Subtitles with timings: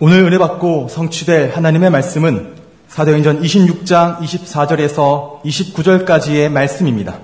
[0.00, 2.54] 오늘 은혜 받고 성취될 하나님의 말씀은
[2.86, 7.18] 사도행전 26장 24절에서 29절까지의 말씀입니다.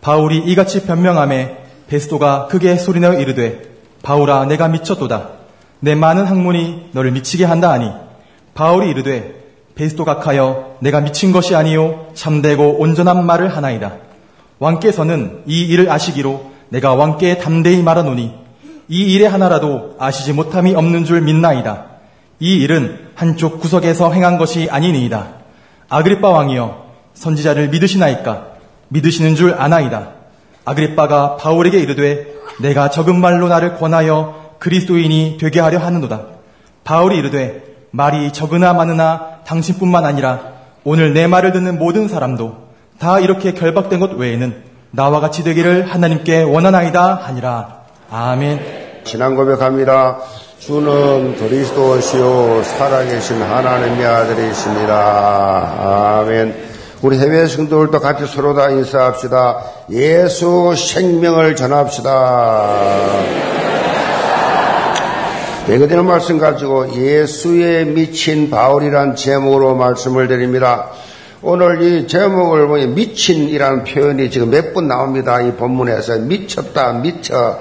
[0.00, 3.62] 바울이 이같이 변명함에 베스도가 크게 소리내어 이르되
[4.04, 5.30] 바울아 내가 미쳤도다.
[5.80, 7.90] 내 많은 학문이 너를 미치게 한다 하니
[8.54, 9.34] 바울이 이르되
[9.74, 13.96] 베스도 각하여 내가 미친 것이 아니요 참되고 온전한 말을 하나이다.
[14.60, 18.43] 왕께서는 이 일을 아시기로 내가 왕께 담대히 말하노니
[18.88, 21.86] 이 일의 하나라도 아시지 못함이 없는 줄 믿나이다.
[22.40, 25.28] 이 일은 한쪽 구석에서 행한 것이 아니니이다.
[25.88, 28.46] 아그리빠 왕이여 선지자를 믿으시나이까
[28.88, 30.08] 믿으시는 줄 아나이다.
[30.64, 32.26] 아그리빠가 바울에게 이르되
[32.60, 36.22] 내가 적은 말로 나를 권하여 그리스도인이 되게 하려 하는도다.
[36.84, 40.40] 바울이 이르되 말이 적으나 많으나 당신뿐만 아니라
[40.84, 42.64] 오늘 내 말을 듣는 모든 사람도
[42.98, 47.84] 다 이렇게 결박된 것 외에는 나와 같이 되기를 하나님께 원하나이다 하니라.
[48.10, 48.83] 아멘.
[49.04, 50.18] 신앙 고백합니다.
[50.58, 54.94] 주는 그리스도시요 살아계신 하나님의 아들이십니다.
[56.20, 56.54] 아멘.
[57.02, 59.58] 우리 해외 성도들도 같이 서로 다 인사합시다.
[59.90, 62.78] 예수 생명을 전합시다.
[65.66, 70.88] 배거되는 말씀 가지고 예수에 미친 바울이란 제목으로 말씀을 드립니다.
[71.42, 75.42] 오늘 이 제목을 보니 미친이라는 표현이 지금 몇 번 나옵니다.
[75.42, 77.60] 이 본문에서 미쳤다, 미쳐.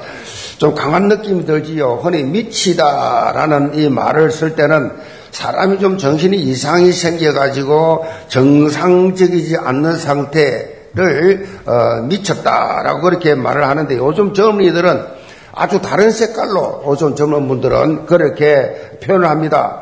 [0.64, 2.00] 좀 강한 느낌이 들지요.
[2.02, 4.94] 흔히 미치다라는 이 말을 쓸 때는
[5.32, 15.06] 사람이 좀 정신이 이상이 생겨가지고 정상적이지 않는 상태를 어, 미쳤다라고 그렇게 말을 하는데 요즘 젊은이들은
[15.54, 19.82] 아주 다른 색깔로 요즘 젊은 분들은 그렇게 표현을 합니다.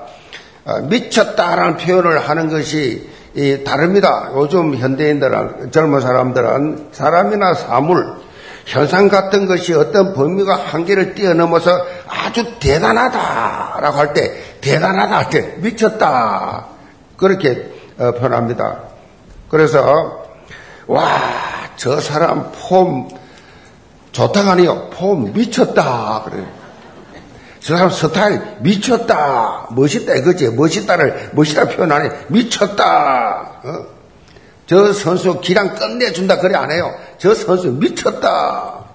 [0.66, 3.08] 어, 미쳤다라는 표현을 하는 것이
[3.64, 4.32] 다릅니다.
[4.34, 8.16] 요즘 현대인들은 젊은 사람들은 사람이나 사물,
[8.66, 11.70] 현상 같은 것이 어떤 범위가 한계를 뛰어넘어서
[12.08, 16.67] 아주 대단하다라고 할 때, 대단하다 할 때, 미쳤다.
[17.17, 18.80] 그렇게 어, 표현합니다.
[19.50, 20.26] 그래서,
[20.88, 21.20] 와,
[21.76, 23.10] 저 사람 폼,
[24.11, 24.89] 좋다가 아니요.
[24.92, 26.23] 폼 미쳤다.
[26.26, 26.43] 그래.
[27.60, 29.67] 저 사람 스타일 미쳤다.
[29.72, 30.49] 멋있다 이거지.
[30.49, 32.11] 멋있다를 멋있다 표현 안 해.
[32.28, 33.61] 미쳤다.
[33.64, 34.01] 어?
[34.71, 36.93] 저 선수 기량 끝내준다 그래 안 해요.
[37.17, 38.86] 저 선수 미쳤다.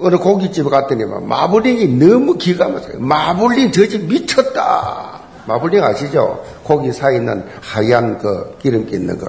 [0.00, 2.98] 어느 고깃집에 갔더니 마블링이 너무 기가 막혀요.
[2.98, 5.20] 마블링 저 집 미쳤다.
[5.46, 6.44] 마블링 아시죠?
[6.64, 9.28] 고기 사이 있는 하얀 그 기름기 있는 거.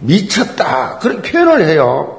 [0.00, 0.98] 미쳤다.
[0.98, 2.18] 그런 표현을 해요.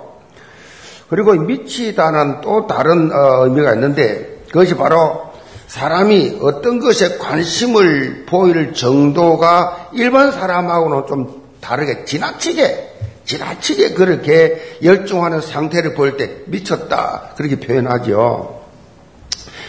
[1.08, 5.22] 그리고 미치다는 또 다른 어, 의미가 있는데 그것이 바로
[5.68, 12.92] 사람이 어떤 것에 관심을 보일 정도가 일반 사람하고는 좀 다르게 지나치게
[13.26, 18.62] 지나치게 그렇게 열중하는 상태를 보일 때 미쳤다 그렇게 표현하죠.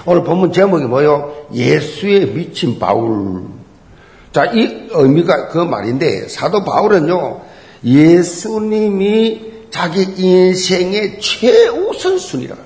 [0.06, 1.46] 오늘 본문 제목이 뭐요?
[1.54, 3.44] 예수의 미친 바울.
[4.32, 7.40] 자, 이 의미가 그 말인데 사도 바울은요
[7.84, 12.56] 예수님이 자기 인생의 최우선 순위라.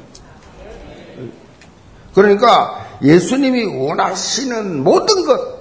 [2.15, 5.58] 그러니까 예수님이 원하시는 모든 것,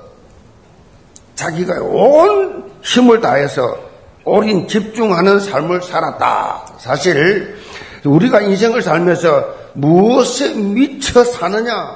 [1.37, 3.77] 자기가 온 힘을 다해서
[4.25, 6.65] 올인 집중하는 삶을 살았다.
[6.79, 7.55] 사실
[8.03, 11.95] 우리가 인생을 살면서 무엇에 미쳐 사느냐,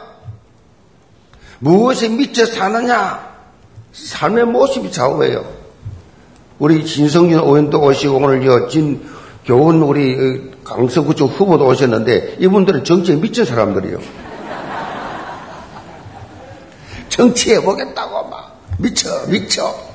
[1.59, 3.31] 무엇에 미쳐 사느냐,
[3.91, 5.44] 삶의 모습이 좌우해요.
[6.59, 9.03] 우리 진성준 의원도 오시고 오늘 여진
[9.44, 13.97] 교훈 우리 강서구청 후보도 오셨는데 이분들은 정치에 미친 사람들이요.
[17.09, 18.50] 정치해 보겠다고 막
[18.81, 19.92] 미쳐 미쳐.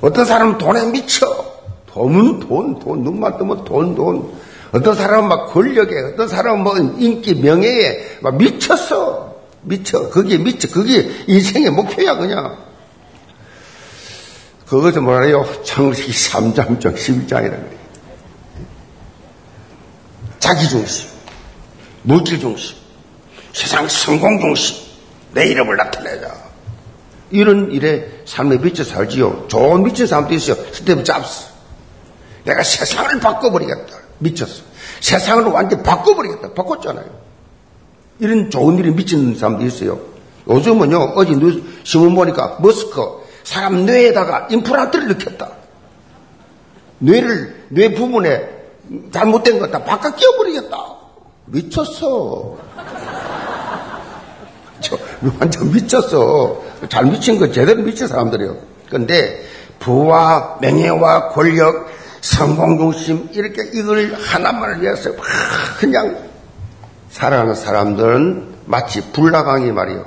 [0.00, 1.54] 어떤 사람은 돈에 미쳐.
[1.86, 4.32] 돈은 돈, 돈, 눈만 뜨면 돈, 돈.
[4.72, 9.34] 어떤 사람은 막 권력에, 어떤 사람은 뭐 인기, 명예에 막 미쳤어.
[9.62, 10.10] 미쳐.
[10.10, 10.68] 그게 미쳐.
[10.68, 12.58] 그게 인생의 목표야, 그냥.
[14.66, 15.46] 그것을 뭐래요?
[15.64, 17.86] 창세기 3장적 11장이라는 거예요.
[20.38, 21.08] 자기 중심,
[22.02, 22.76] 물질 중심,
[23.52, 24.76] 세상 성공 중심,
[25.32, 26.45] 내 이름을 나타내자.
[27.30, 29.46] 이런 일에 삶에 미쳐 살지요.
[29.48, 30.56] 좋은 미친 사람도 있어요.
[30.72, 31.46] 스테브 잡스.
[32.44, 33.96] 내가 세상을 바꿔버리겠다.
[34.18, 34.62] 미쳤어.
[35.00, 36.52] 세상을 완전히 바꿔버리겠다.
[36.54, 37.06] 바꿨잖아요.
[38.20, 39.98] 이런 좋은 일에 미친 사람도 있어요.
[40.48, 41.32] 요즘은요, 어제
[41.82, 43.02] 신문 보니까 머스크,
[43.42, 45.50] 사람 뇌에다가 임플란트를 넣겠다.
[47.00, 48.48] 뇌를, 뇌 부분에
[49.12, 50.76] 잘못된 거 다 바꿔 끼워버리겠다.
[51.46, 52.56] 미쳤어.
[54.80, 54.96] 저,
[55.40, 56.62] 완전 미쳤어.
[56.88, 58.56] 잘 미친 거 제대로 미친 사람들이요.
[58.90, 59.44] 근데
[59.78, 61.88] 부와 명예와 권력,
[62.20, 65.10] 성공 중심, 이렇게 이걸 하나만을 위해서
[65.78, 66.16] 그냥
[67.10, 70.04] 살아가는 사람들은 마치 불나강이 말이요.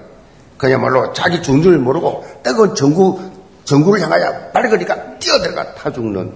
[0.58, 3.20] 그야말로 자기 존재를 모르고 뜨거운 전구,
[3.64, 6.34] 전구를 향하여 빨리거리가 뛰어들어가 타 죽는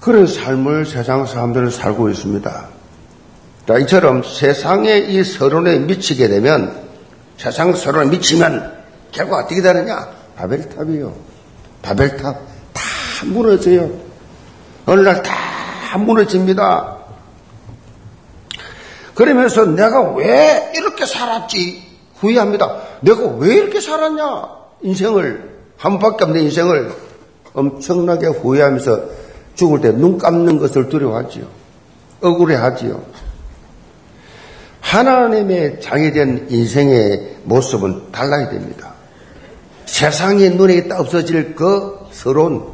[0.00, 2.68] 그런 삶을 세상 사람들은 살고 있습니다.
[3.68, 6.89] 자, 이처럼 세상의 이 서론에 미치게 되면
[7.40, 8.80] 세상 서론에 미치면
[9.12, 10.06] 결과 어떻게 되느냐?
[10.36, 11.14] 바벨탑이요.
[11.80, 12.36] 바벨탑
[12.74, 12.82] 다
[13.24, 13.90] 무너져요.
[14.84, 16.98] 어느 날다 무너집니다.
[19.14, 21.82] 그러면서 내가 왜 이렇게 살았지?
[22.16, 22.76] 후회합니다.
[23.00, 24.48] 내가 왜 이렇게 살았냐?
[24.82, 26.92] 인생을, 한 번밖에 없는 인생을
[27.54, 29.00] 엄청나게 후회하면서
[29.54, 31.44] 죽을 때 눈 감는 것을 두려워하지요.
[32.20, 33.02] 억울해하지요.
[34.90, 38.92] 하나님의 장애된 인생의 모습은 달라야 됩니다.
[39.86, 42.66] 세상의 눈에 있다 없어질 그 서론,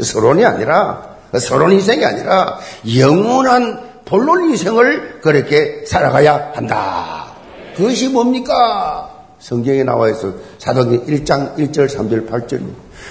[0.00, 2.58] 서론이 아니라, 그 서론 인생이 아니라
[2.96, 7.32] 영원한 본론 인생을 그렇게 살아가야 한다.
[7.74, 9.10] 그것이 뭡니까?
[9.40, 10.34] 성경에 나와 있어.
[10.58, 12.62] 사도행 1장 1절, 3절, 8절.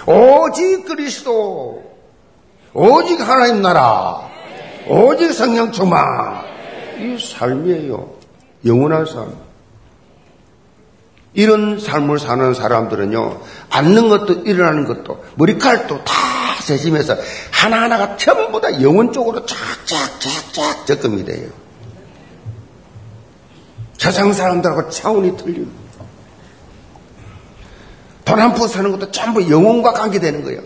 [0.08, 1.84] 오직 그리스도,
[2.74, 4.22] 오직 하나님 나라,
[4.88, 6.46] 오직 성령 충만.
[6.98, 8.17] 이 삶이에요.
[8.66, 9.48] 영원한 삶.
[11.34, 16.14] 이런 삶을 사는 사람들은요, 앉는 것도 일어나는 것도, 머리칼도 다
[16.62, 17.16] 세심해서
[17.52, 21.50] 하나하나가 전부 다 영혼적으로 쫙쫙쫙쫙 접근이 돼요.
[23.98, 25.88] 세상 사람들하고 차원이 틀립니다.
[28.26, 30.62] 돈한 푼 사는 것도 전부 영혼과 관계되는 거예요.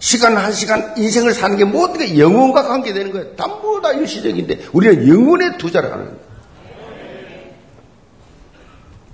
[0.00, 3.36] 시간 한 시간 인생을 사는 게 모든 게 영혼과 관계되는 거예요.
[3.36, 6.18] 전부 다 일시적인데 우리는 영혼에 투자를 하는 거예요.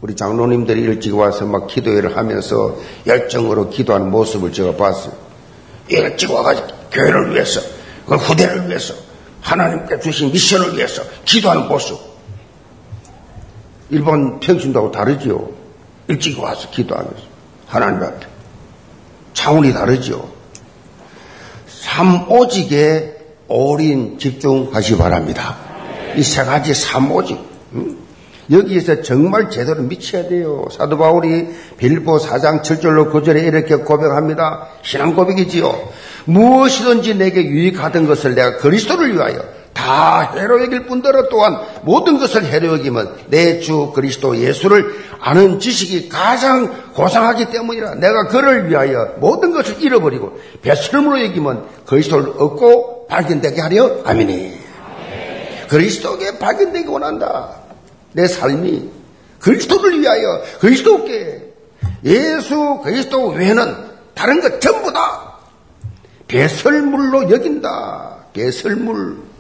[0.03, 2.77] 우리 장로님들이 일찍 와서 막 기도회를 하면서
[3.07, 5.15] 열정으로 기도하는 모습을 제가 봤어요.
[5.89, 7.63] 일찍 와가지고 교회를 위해서,
[8.07, 8.95] 그 후대를 위해서,
[9.41, 11.99] 하나님께 주신 미션을 위해서 기도하는 모습.
[13.89, 15.49] 일본 평신도하고 다르지요.
[16.09, 17.23] 일찍 와서 기도하면서
[17.67, 18.27] 하나님 앞에
[19.33, 20.34] 차원이 다르죠.
[21.85, 23.13] 삼오직에
[23.49, 25.57] 올인 집중하시 기 바랍니다.
[26.17, 27.39] 이 세 가지 삼오직.
[27.75, 27.97] 응?
[28.51, 30.67] 여기에서 정말 제대로 미쳐야 돼요.
[30.71, 34.69] 사도 바울이 빌보 4장 7절로 9절에 이렇게 고백합니다.
[34.83, 35.89] 신앙 고백이지요.
[36.27, 39.43] 무엇이든지 내게 유익하던 것을 내가 그리스도를 위하여
[39.85, 46.09] 다 해로 여길 뿐더러 또한 모든 것을 해로 여기면 내 주 그리스도 예수를 아는 지식이
[46.09, 54.01] 가장 고상하기 때문이라 내가 그를 위하여 모든 것을 잃어버리고 배설물로 여기면 그리스도를 얻고 발견되게 하려
[54.05, 54.59] 아멘이.
[55.69, 57.51] 그리스도에게 발견되기 원한다.
[58.13, 58.91] 내 삶이
[59.41, 61.53] 그리스도를 위하여 그리스도께
[62.05, 63.77] 예수 그리스도 외에는
[64.15, 65.35] 다른 것 전부 다
[66.29, 68.17] 배설물로 여긴다.
[68.33, 69.34] 배설물.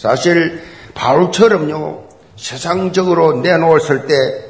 [0.00, 0.62] 사실
[0.94, 4.44] 바울처럼요 세상적으로 내놓았을 때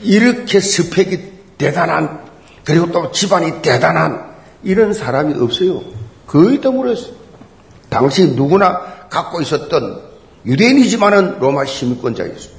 [0.00, 2.22] 이렇게 스펙이 대단한
[2.64, 5.82] 그리고 또 집안이 대단한 이런 사람이 없어요.
[6.28, 7.14] 거의 드물었어요.
[7.88, 10.02] 당시 누구나 갖고 있었던
[10.46, 12.54] 유대인이지만은 로마 시민권자였어요.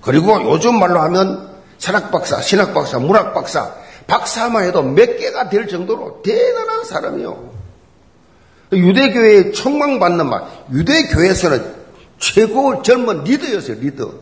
[0.00, 3.74] 그리고 요즘 말로 하면 철학박사, 신학박사, 문학박사,
[4.06, 7.55] 박사만 해도 몇 개가 될 정도로 대단한 사람이요.
[8.72, 10.42] 유대교회에 총망받는 말,
[10.72, 11.74] 유대교회에서는
[12.18, 14.12] 최고 젊은 리더였어요, 리더.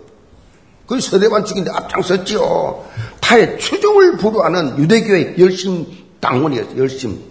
[0.87, 2.85] 그 서대반 측인데 앞장섰지요.
[3.21, 5.87] 타의 추종을 부르하는 유대교회 열심
[6.21, 7.23] 당원이었어요, 열심.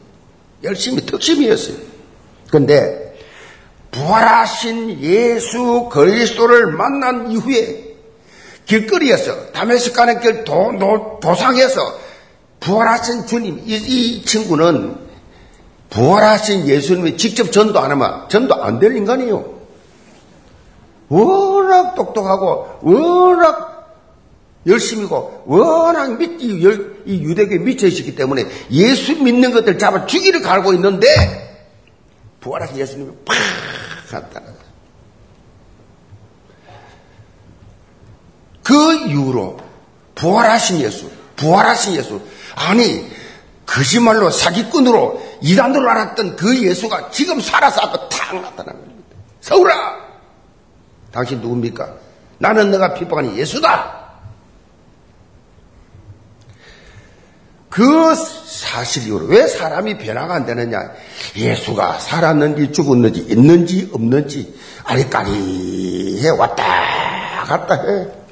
[0.64, 1.78] 열심히 특심이었어요.
[2.48, 3.16] 그런데
[3.92, 7.94] 부활하신 예수 그리스도를 만난 이후에
[8.66, 12.00] 길거리에서 다메스 가는 길 도, 도, 도상에서
[12.60, 15.03] 부활하신 주님 이, 이 친구는
[15.94, 19.62] 부활하신 예수님이 직접 전도 안 하면 전도 안 될 인간이요.
[21.10, 23.74] 워낙 똑똑하고 워낙
[24.66, 26.64] 열심이고 워낙 믿, 이,
[27.06, 31.08] 이 유대교에 미쳐 있었기 때문에 예수 믿는 것들 잡아 죽이를 갈고 있는데
[32.40, 33.36] 부활하신 예수님이 팍
[34.10, 34.42] 갔다.
[38.64, 39.58] 그 이후로
[40.16, 42.22] 부활하신 예수, 부활하신 예수.
[42.56, 43.06] 아니,
[43.74, 49.18] 거짓말로 사기꾼으로 이단으로 알았던 그 예수가 지금 살아서 앞에 탁 나타나는 겁니다.
[49.42, 49.98] 서울아!
[51.12, 51.92] 당신 누굽니까?
[52.38, 54.04] 나는 내가 핍박하는 예수다!
[57.72, 60.92] 그 사실 이후로 왜 사람이 변화가 안 되느냐?
[61.36, 64.54] 예수가 살았는지 죽었는지 있는지 없는지
[64.84, 68.23] 아리까리해 왔다 갔다 해.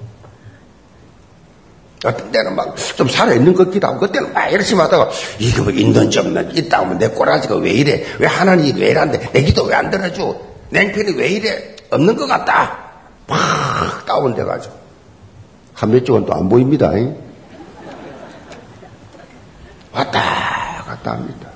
[2.03, 6.19] 어떤 때는 막 좀 살아있는 것 같기도 하고, 그때는 막 열심히 하다가, 이게 뭐 있는지
[6.19, 8.03] 없는지 있다 하면 내 꼬라지가 왜 이래?
[8.19, 9.31] 왜 하나님이 왜 이란데?
[9.33, 10.35] 내 기도 왜 안 들어줘?
[10.69, 11.75] 냉편이 왜 이래?
[11.91, 12.91] 없는 것 같다.
[13.27, 14.73] 팍 다운돼가지고.
[15.73, 16.91] 한 몇 주간 또 안 보입니다.
[19.91, 21.49] 왔다 갔다 합니다.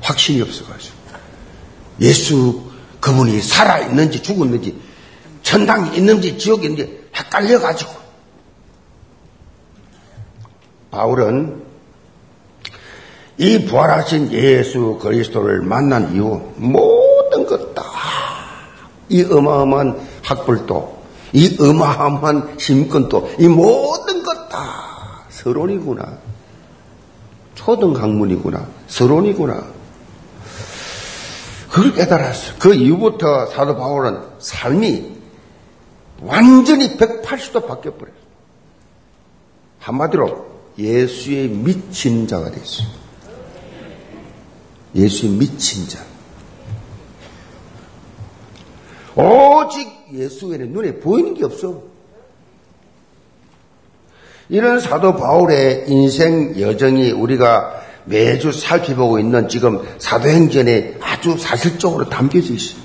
[0.00, 0.94] 확신이 없어가지고.
[2.00, 2.62] 예수
[3.00, 4.80] 그분이 살아있는지 죽었는지
[5.42, 8.05] 천당이 있는지 지옥이 있는지 헷갈려가지고.
[10.90, 11.62] 바울은
[13.38, 17.82] 이 부활하신 예수 그리스도를 만난 이후 모든 것 다,
[19.08, 20.96] 이 어마어마한 학벌도,
[21.32, 26.18] 이 어마어마한 심권도, 이 모든 것 다 서론이구나.
[27.54, 28.66] 초등 학문이구나.
[28.86, 29.64] 서론이구나.
[31.70, 32.54] 그걸 깨달았어.
[32.58, 35.16] 그 이후부터 사도 바울은 삶이
[36.22, 38.16] 완전히 180도 바뀌어버렸어.
[39.80, 42.86] 한마디로 예수의 미친 자가 됐어요.
[44.94, 46.04] 예수의 미친 자.
[49.14, 51.82] 오직 예수 외에는 눈에 보이는 게 없어.
[54.48, 62.80] 이런 사도 바울의 인생 여정이 우리가 매주 살펴보고 있는 지금 사도행전에 아주 사실적으로 담겨져 있어요.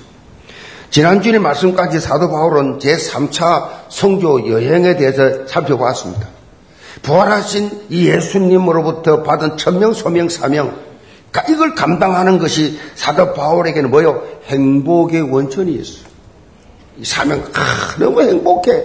[0.90, 6.28] 지난주에 말씀까지 사도 바울은 제3차 성교 여행에 대해서 살펴봤습니다.
[7.00, 10.76] 부활하신 이 예수님으로부터 받은 천명, 소명, 사명,
[11.48, 14.22] 이걸 감당하는 것이 사도 바울에게는 뭐요?
[14.46, 16.12] 행복의 원천이었어요.
[16.98, 18.84] 이 사명, 아, 너무 행복해.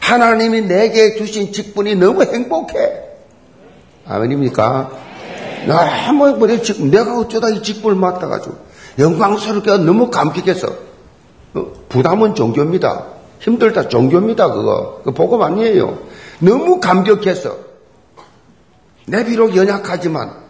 [0.00, 2.76] 하나님이 내게 주신 직분이 너무 행복해.
[4.06, 4.90] 아멘입니까?
[5.66, 8.56] 너무 뭐 내가 어쩌다 이 직분을 맡아가지고
[8.98, 10.66] 영광스럽게 너무 감격해서
[11.54, 13.06] 어, 부담은 종교입니다.
[13.40, 14.52] 힘들다 종교입니다.
[14.52, 15.98] 그거 그 복음 아니에요.
[16.42, 17.56] 너무 감격해서
[19.06, 20.42] 내 비록 연약하지만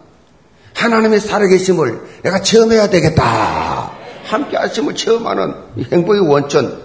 [0.75, 3.91] 하나님의 살아계심을 내가 체험해야 되겠다.
[4.25, 5.53] 함께 하심을 체험하는
[5.91, 6.81] 행복의 원천.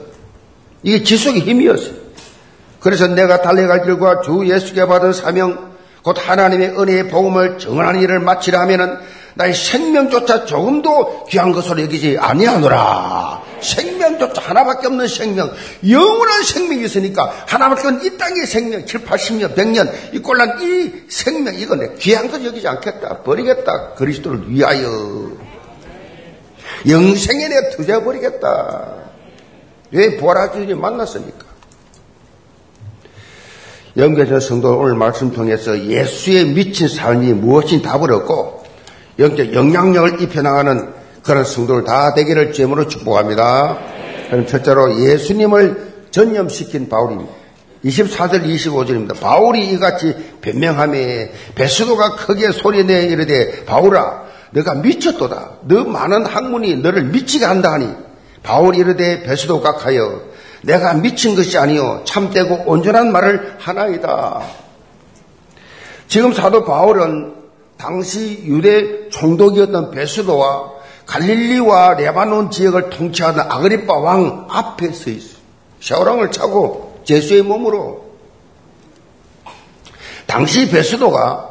[0.83, 1.95] 이게 지속의 힘이었어요.
[2.81, 5.73] 그래서 내가 달려갈 길과 주 예수께 받은 사명,
[6.03, 8.99] 곧 하나님의 은혜의 복음을 정언하는 일을 마치려 하면은
[9.39, 13.41] 나의 생명조차 조금도 귀한 것으로 여기지 아니하노라.
[13.61, 15.53] 생명조차 하나밖에 없는 생명,
[15.89, 21.55] 영원한 생명이 있으니까 하나밖에 없는 이 땅의 생명, 7, 80년, 100년, 이 꼴난 이 생명,
[21.55, 23.23] 이거 내 귀한 것 여기지 않겠다.
[23.23, 23.95] 버리겠다.
[23.95, 25.31] 그리스도를 위하여.
[26.89, 28.95] 영생에 내가 투자해버리겠다.
[29.93, 31.47] 왜 부활하주님 만났습니까?
[33.97, 38.58] 영계전 성도 오늘 말씀 통해서 예수의 미친 삶이 무엇인 답을 얻고
[39.19, 43.79] 영적 영향력을 입혀나가는 그런 성도를 다 되기를 주임으로 축복합니다.
[44.31, 47.33] 그럼 첫째로 예수님을 전념시킨 바울입니다.
[47.85, 49.21] 24절 25절입니다.
[49.21, 55.51] 바울이 이같이 변명함에 베스도가 크게 소리내 이르되 바울아 너가 미쳤도다.
[55.63, 57.89] 너 많은 학문이 너를 미치게 한다 하니
[58.43, 60.23] 바울이 이르되 베스도 각하여
[60.63, 64.43] 내가 미친 것이 아니요 참되고 온전한 말을 하나이다.
[66.09, 67.38] 지금 사도 바울은
[67.79, 70.73] 당시 유대 총독이었던 베스도와
[71.07, 75.39] 갈릴리와 레바논 지역을 통치하던 아그리파 왕 앞에 서 있어요.
[75.81, 78.05] 샤오랑을 차고 제수의 몸으로
[80.27, 81.49] 당시 베스도가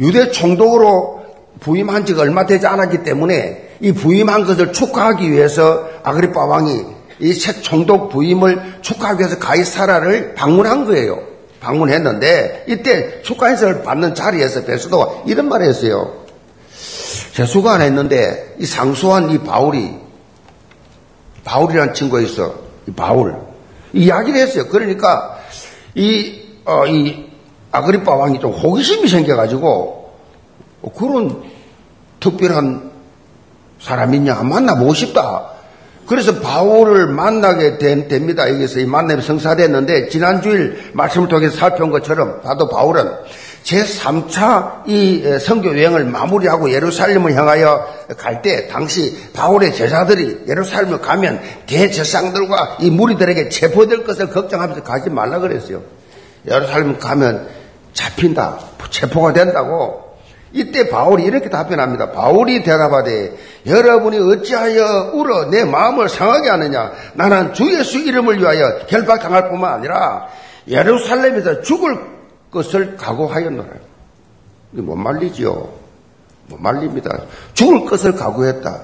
[0.00, 1.24] 유대 총독으로
[1.60, 7.60] 부임한 지가 얼마 되지 않았기 때문에 이 부임한 것을 축하하기 위해서 아그리파 왕이 이 새
[7.62, 11.35] 총독 부임을 축하하기 위해서 가이사라를 방문한 거예요.
[11.60, 16.24] 방문했는데 이때 축하 인사를 받는 자리에서 베스도가 이런 말을 했어요.
[17.32, 20.06] 재수가 안 했는데 이 상수한 이 바울이
[21.44, 22.54] 바울이라는 친구가 있어.
[22.88, 23.36] 이 바울.
[23.92, 24.68] 이야기를 했어요.
[24.68, 25.38] 그러니까
[25.94, 27.30] 이, 어, 이
[27.70, 30.12] 아그리파 왕이 좀 호기심이 생겨가지고
[30.96, 31.44] 그런
[32.20, 32.90] 특별한
[33.80, 35.55] 사람이냐 만나보고 싶다.
[36.06, 38.48] 그래서 바울을 만나게 된, 됩니다.
[38.48, 43.10] 여기서 이 만남이 성사됐는데 지난주일 말씀을 통해서 살펴본 것처럼 나도 바울은
[43.64, 47.84] 제3차 이 성교 여행을 마무리하고 예루살렘을 향하여
[48.16, 55.40] 갈 때 당시 바울의 제자들이 예루살렘을 가면 대제상들과 이 무리들에게 체포될 것을 걱정하면서 가지 말라
[55.40, 55.82] 그랬어요.
[56.48, 57.48] 예루살렘 가면
[57.92, 58.60] 잡힌다.
[58.90, 60.05] 체포가 된다고.
[60.52, 62.12] 이때 바울이 이렇게 답변합니다.
[62.12, 63.36] 바울이 대답하되
[63.66, 66.92] 여러분이 어찌하여 울어 내 마음을 상하게 하느냐?
[67.14, 70.28] 나는 주 예수 이름을 위하여 결박당할 뿐만 아니라
[70.68, 71.98] 예루살렘에서 죽을
[72.50, 73.68] 것을 각오하였노라.
[74.70, 75.68] 못 말리지요.
[76.48, 77.22] 못 말립니다.
[77.54, 78.82] 죽을 것을 각오했다.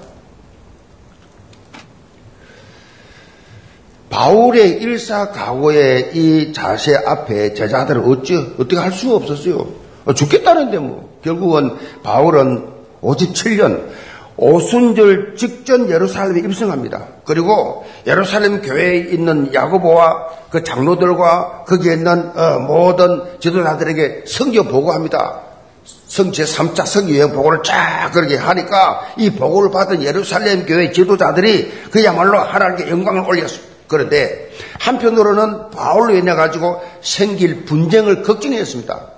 [4.11, 9.67] 바울의 일사각오의 이 자세 앞에 제자들은 어찌 어떻게 할 수가 없었어요.
[10.15, 12.69] 죽겠다는데 뭐 결국은 바울은
[13.03, 13.91] 57년
[14.37, 17.07] 오순절 직전 예루살렘에 입성합니다.
[17.25, 25.41] 그리고 예루살렘 교회에 있는 야고보와 그 장로들과 거기에 있는 어, 모든 지도자들에게 성교 보고합니다.
[25.85, 32.39] 성제 3차 성교 여행 보고를 쫙 그렇게 하니까 이 보고를 받은 예루살렘 교회 지도자들이 그야말로
[32.39, 33.73] 하나님께 영광을 올렸습니다.
[33.89, 34.51] 그런데
[34.81, 39.12] 한편으로는 바울로 인해 가지고 생길 분쟁을 걱정했습니다.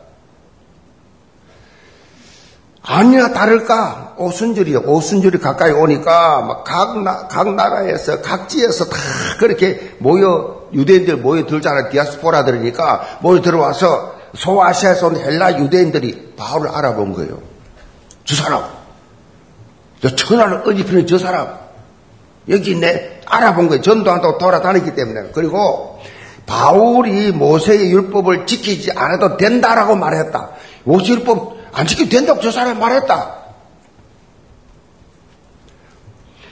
[2.87, 4.81] 아니나 다를까 오순절이요.
[4.81, 8.97] 오순절이 가까이 오니까 막각 각 나라에서 각지에서 다
[9.39, 11.89] 그렇게 모여 유대인들 모여 들잖아요.
[11.91, 17.39] 디아스포라들이니까 모여 들어와서 소아시아에서 온 헬라 유대인들이 바울을 알아본 거예요.
[18.25, 18.65] 저 사람,
[20.03, 21.57] 저 천하를 엇입히는 저 사람
[22.51, 23.21] 여기 있네.
[23.25, 23.83] 알아본 거예요.
[23.83, 25.31] 전도한다고 돌아다니기 때문에.
[25.33, 26.01] 그리고
[26.45, 30.51] 바울이 모세의 율법을 지키지 않아도 된다라고 말했다.
[30.85, 33.43] 모세 율법 안 지켜도 된다고 저 사람이 말했다.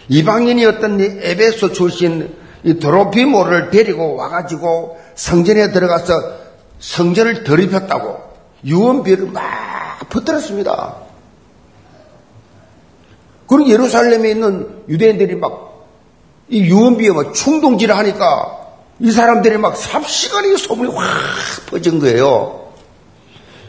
[0.09, 6.13] 이방인이었던 이 에베소 출신 이 드로피모를 데리고 와가지고 성전에 들어가서
[6.79, 8.19] 성전을 더럽혔다고
[8.65, 10.97] 유언비를 막 퍼뜨렸습니다.
[13.47, 15.73] 그리고 예루살렘에 있는 유대인들이 막
[16.53, 18.59] 이 유언비에 막 충동질을 하니까
[19.01, 21.07] 이 사람들이 막 삽시간에 소문이 확
[21.67, 22.73] 퍼진 거예요.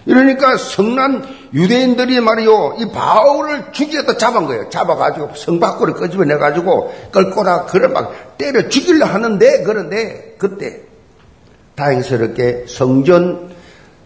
[0.05, 4.69] 이러니까 성난 유대인들이 말이요, 이 바울을 죽이겠다 잡은 거예요.
[4.69, 10.81] 잡아가지고 성 밖으로 끄집어내가지고 끌거나 그를 막 때려 죽이려 하는데, 그런데 그때
[11.75, 13.51] 다행스럽게 성전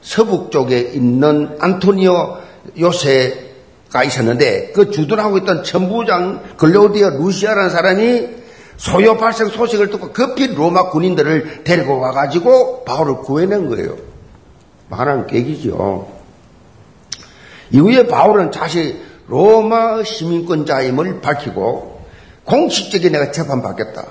[0.01, 2.37] 서북 쪽에 있는 안토니오
[2.79, 8.27] 요새가 있었는데 그 주둔하고 있던 천부장 글로디아 루시아라는 사람이
[8.77, 13.97] 소요 발생 소식을 듣고 급히 로마 군인들을 데리고 와가지고 바울을 구해낸 거예요.
[14.89, 16.16] 하나님 계기죠.
[17.71, 22.01] 이후에 바울은 다시 로마 시민권자임을 밝히고
[22.45, 24.05] 공식적인 내가 재판받겠다.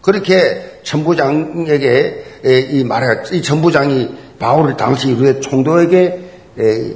[0.00, 2.24] 그렇게 천부장에게
[2.72, 6.24] 이 말해, 이 천부장이 바울을 당시 이후에 총독에게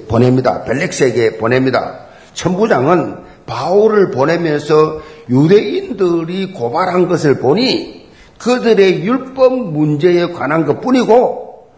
[0.08, 0.64] 보냅니다.
[0.64, 2.00] 벨렉스에게 보냅니다.
[2.34, 5.00] 천부장은 바울을 보내면서
[5.30, 11.68] 유대인들이 고발한 것을 보니 그들의 율법 문제에 관한 것 뿐이고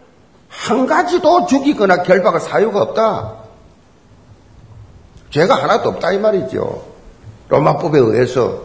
[0.47, 3.40] 한 가지도 죽이거나 결박할 사유가 없다.
[5.31, 6.83] 죄가 하나도 없다 이 말이죠.
[7.49, 8.63] 로마법에 의해서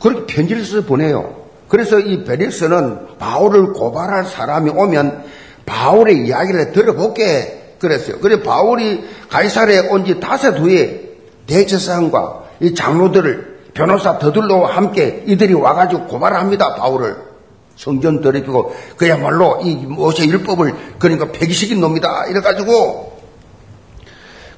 [0.00, 1.36] 그렇게 편지를 써서 보내요.
[1.68, 5.24] 그래서 이 베릭스는 바울을 고발할 사람이 오면
[5.66, 8.18] 바울의 이야기를 들어볼게 그랬어요.
[8.18, 11.10] 그래 바울이 가이사르에 온 지 다섯 후에
[11.46, 16.74] 대제사장과 이 장로들을 변호사 더들로와 함께 이들이 와가지고 고발합니다.
[16.74, 17.30] 바울을.
[17.76, 23.09] 성전 더럽히고 그야말로 이 모세 율법을 그러니까 폐기시킨 놈이다 이래가지고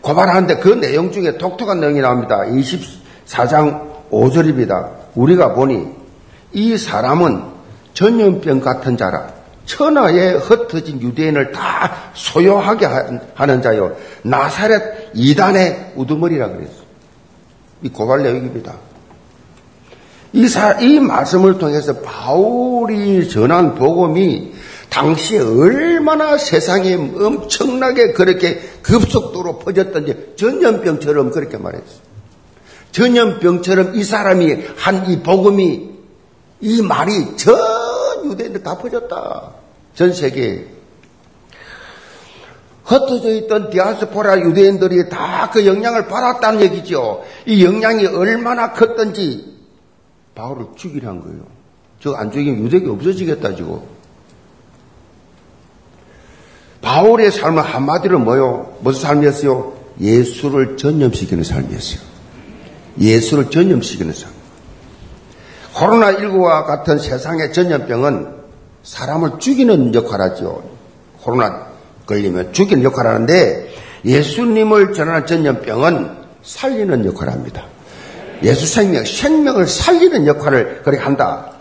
[0.03, 2.41] 고발하는데 그 내용 중에 독특한 내용이 나옵니다.
[2.41, 4.91] 24장 5절입니다.
[5.15, 5.87] 우리가 보니
[6.53, 7.45] 이 사람은
[7.95, 9.29] 전염병 같은 자라
[9.65, 12.87] 천하에 흩어진 유대인을 다 소요하게
[13.35, 16.83] 하는 자요 나사렛 이단의 우두머리라 그랬어.
[17.83, 18.75] 이 고발 내용입니다.
[20.35, 24.53] 이, 사, 이 말씀을 통해서 바울이 전한 복음이
[24.89, 32.13] 당시에 얼마나 세상에 엄청나게 그렇게 급속도로 퍼졌던지 전염병처럼 그렇게 말했어요.
[32.93, 35.91] 전염병처럼 이 사람이 한 이 복음이
[36.61, 37.57] 이 말이 전
[38.25, 39.53] 유대인들 다 퍼졌다.
[39.95, 40.67] 전 세계에.
[42.85, 47.23] 흩어져 있던 디아스포라 유대인들이 다 그 영향을 받았다는 얘기죠.
[47.47, 49.57] 이 영향이 얼마나 컸던지
[50.35, 51.47] 바울을 죽이란 거예요.
[52.01, 53.81] 저 안 죽이면 유대교 없어지겠다, 지금.
[56.83, 58.77] 바울의 삶은 한마디로 뭐요?
[58.81, 59.73] 무슨 삶이었어요?
[60.01, 62.01] 예수를 전염시키는 삶이었어요.
[63.01, 64.31] 예수를 전염시키는 삶.
[65.75, 68.43] 코로나19와 같은 세상의 전염병은
[68.83, 70.63] 사람을 죽이는 역할을 하죠.
[71.23, 71.69] 코로나
[72.07, 77.65] 걸리면 죽이는 역할을 하는데 예수님을 전하는 전염병은 살리는 역할을 합니다.
[78.43, 81.52] 예수 생명, 생명을 살리는 역할을 그렇게 한다.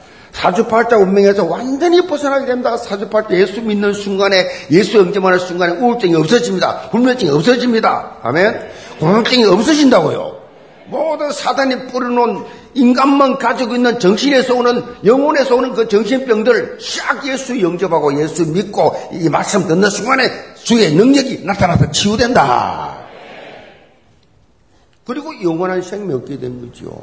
[0.42, 2.76] 사주팔자 운명에서 완전히 벗어나게 됩니다.
[2.76, 6.90] 사주팔자 예수 믿는 순간에 예수 영접하는 순간에 우울증이 없어집니다.
[6.90, 8.18] 불면증이 없어집니다.
[8.24, 8.60] 아멘.
[9.02, 10.42] 우울증이 없어진다고요.
[10.88, 18.20] 모든 사단이 뿌려놓은 인간만 가지고 있는 정신에서 오는 영혼에서 오는 그 정신병들 싹 예수 영접하고
[18.20, 20.24] 예수 믿고 이 말씀 듣는 순간에
[20.56, 22.98] 주의 능력이 나타나서 치유된다.
[25.06, 27.00] 그리고 영원한 생명 얻게 된 거죠.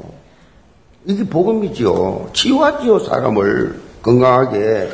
[1.05, 2.29] 이게 복음이죠.
[2.33, 4.89] 치유하지요, 사람을 건강하게.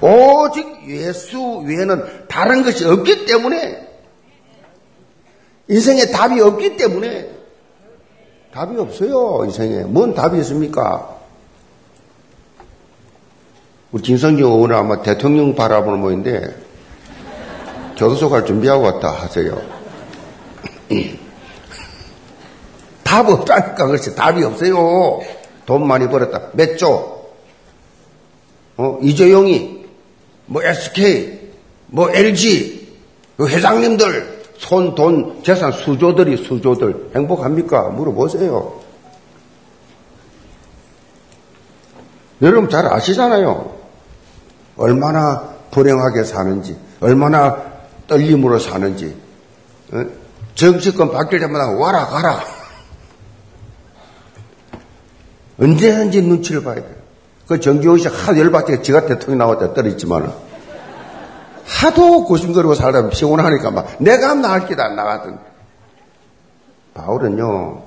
[0.00, 3.88] 오직 예수 외에는 다른 것이 없기 때문에
[5.68, 7.30] 인생에 답이 없기 때문에
[8.52, 9.84] 답이 없어요, 인생에.
[9.84, 11.16] 뭔 답이 있습니까?
[13.92, 16.54] 우리 김성경 오늘 아마 대통령 바라보는 모인데,
[17.96, 19.60] 교도소 갈 준비하고 왔다 하세요.
[23.08, 24.14] 답 없다니까, 그렇지.
[24.14, 25.22] 답이 없어요.
[25.64, 26.50] 돈 많이 벌었다.
[26.52, 27.26] 몇 조?
[28.76, 29.86] 어, 이재용이,
[30.44, 31.52] 뭐 SK,
[31.86, 32.96] 뭐 LG,
[33.38, 37.88] 그 회장님들, 손, 돈, 재산 수조들이 수조들 행복합니까?
[37.88, 38.78] 물어보세요.
[42.42, 43.74] 여러분 잘 아시잖아요.
[44.76, 47.56] 얼마나 불행하게 사는지, 얼마나
[48.06, 49.16] 떨림으로 사는지.
[49.92, 50.04] 어?
[50.54, 52.57] 정치권 바뀔 때마다 와라 가라.
[55.60, 56.98] 언제든지 눈치를 봐야 돼요.
[57.46, 60.30] 그 정기호 씨 하도 열받게 지가 대통령 나왔다 떨어졌지만
[61.64, 65.38] 하도 고심거리고 살다 피곤하니까 막 내가 나갈 기도 안 나가던.
[66.94, 67.82] 바울은요,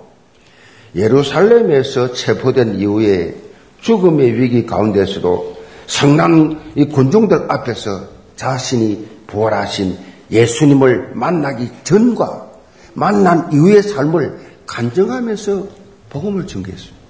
[0.96, 3.36] 예루살렘에서 체포된 이후에
[3.82, 5.58] 죽음의 위기 가운데서도
[5.88, 8.04] 성난 이 군중들 앞에서
[8.36, 9.98] 자신이 부활하신
[10.30, 12.48] 예수님을 만나기 전과
[12.94, 15.68] 만난 이후의 삶을 간증하면서
[16.10, 17.01] 복음을 전개했습니다.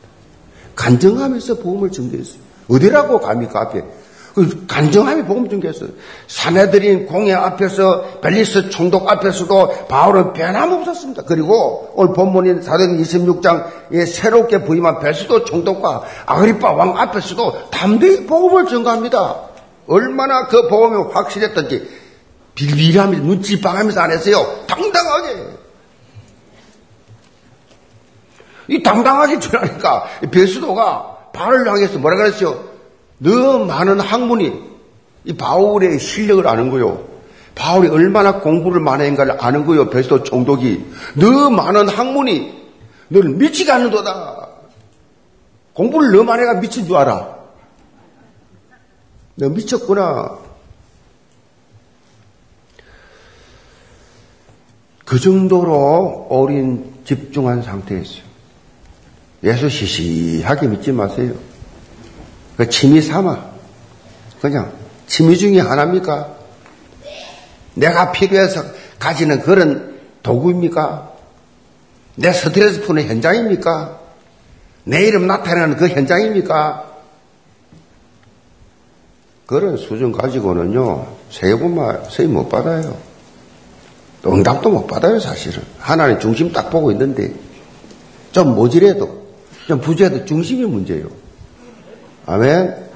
[0.75, 2.39] 간증하면서 복음을 전개했어요.
[2.69, 3.83] 어디라고 갑니까 앞에?
[4.33, 5.89] 그 간증함이 복음 전개했어요.
[6.27, 11.23] 사내들인 공회 앞에서 벨리스 총독 앞에서도 바울은 변함없었습니다.
[11.23, 19.49] 그리고 오늘 본문인 사도행 26장에 새롭게 부임한 벨스도 총독과 아그리파 왕 앞에서도 담대히 복음을 전가합니다.
[19.87, 21.89] 얼마나 그 복음이 확실했던지
[22.55, 24.63] 빌빌하면서 눈치 방하면서 안 했어요.
[24.67, 25.60] 당당하게.
[28.71, 32.63] 이 당당하게 전하니까 베스도가 바울을 향해서 뭐라 그랬어요?
[33.17, 34.71] 너 많은 학문이
[35.25, 37.05] 이 바울의 실력을 아는 거요.
[37.53, 39.89] 바울이 얼마나 공부를 많이 했는가를 아는 거요.
[39.89, 42.61] 베스도 총독이 너 많은 학문이
[43.09, 44.47] 너를 미치게 하는도다.
[45.73, 47.35] 공부를 너 많이 해가 미친 줄 알아.
[49.35, 50.37] 너 미쳤구나.
[55.03, 58.30] 그 정도로 어린 집중한 상태였어요.
[59.43, 61.33] 예수 시시하게 믿지 마세요.
[62.57, 63.51] 그 취미 삼아.
[64.41, 64.71] 그냥
[65.07, 66.35] 취미 중에 하나입니까?
[67.75, 68.63] 내가 필요해서
[68.99, 71.11] 가지는 그런 도구입니까?
[72.15, 73.99] 내 스트레스 푸는 현장입니까?
[74.83, 76.91] 내 이름 나타내는 그 현장입니까?
[79.45, 82.97] 그런 수준 가지고는요, 세금만 세입 못 받아요.
[84.25, 85.63] 응답도 못 받아요, 사실은.
[85.77, 87.33] 하나님 중심 딱 보고 있는데,
[88.31, 89.20] 좀 모질해도, 좀
[89.67, 91.07] 부재해도 중심이 문제예요.
[92.25, 92.91] 아멘?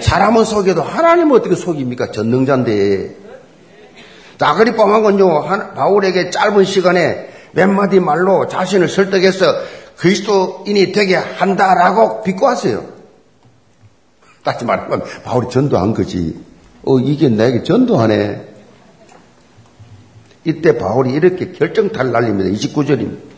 [0.00, 2.10] 사람은 속여도 하나님 은 어떻게 속입니까?
[2.12, 3.16] 전능자인데.
[4.38, 5.42] 나그리뻥한 건요,
[5.74, 9.46] 바울에게 짧은 시간에 몇 마디 말로 자신을 설득해서
[9.96, 12.84] 그리스도인이 되게 한다라고 비꼬았어요.
[14.44, 16.38] 다시 말하면 바울이 전도한 거지.
[16.84, 18.46] 어, 이게 나에게 전도하네.
[20.44, 22.50] 이때 바울이 이렇게 결정타를 날립니다.
[22.50, 23.35] 29절입니다.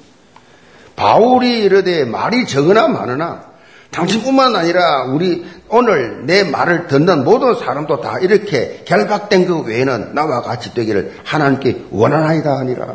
[0.99, 3.45] 바울이 이르되 말이 적으나 많으나
[3.93, 10.43] 당신뿐만 아니라 우리 오늘 내 말을 듣는 모든 사람도 다 이렇게 결박된 그 외에는 나와
[10.43, 12.87] 같이 되기를 하나님께 원하나이다 하니라.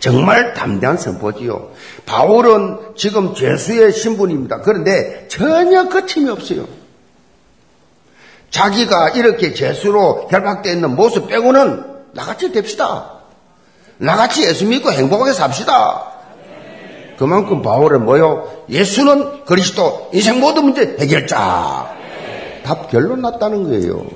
[0.00, 1.70] 정말 담대한 선포지요.
[2.06, 4.60] 바울은 지금 죄수의 신분입니다.
[4.60, 6.66] 그런데 전혀 거침이 없어요.
[8.50, 13.15] 자기가 이렇게 죄수로 결박되어 있는 모습 빼고는 나같이 됩시다.
[13.98, 16.12] 나같이 예수 믿고 행복하게 삽시다.
[17.18, 18.64] 그만큼 바울은 뭐요?
[18.68, 21.94] 예수는 그리스도 인생 모든 문제 해결자.
[22.62, 24.06] 답 결론 났다는 거예요.